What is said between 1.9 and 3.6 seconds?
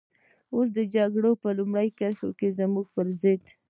کرښه کې زموږ پر ضد.